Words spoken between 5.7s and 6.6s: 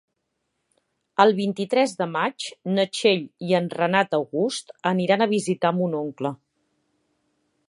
mon oncle.